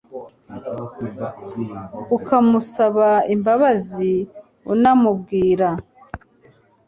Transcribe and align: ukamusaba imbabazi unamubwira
ukamusaba 2.17 3.09
imbabazi 3.33 4.13
unamubwira 4.73 5.67